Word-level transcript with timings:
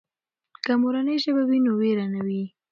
که 0.63 0.71
مورنۍ 0.81 1.15
ژبه 1.23 1.43
وي 1.49 1.59
نو 1.65 1.71
وېره 1.79 2.05
نه 2.13 2.21
وي. 2.27 2.43